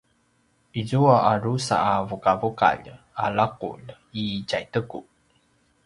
izua 0.81 1.15
a 1.31 1.33
drusa 1.41 1.75
a 1.91 1.93
vuqavuqalj 2.09 2.85
a 3.23 3.25
laqulj 3.37 3.87
i 4.21 4.23
tjaiteku 4.49 4.99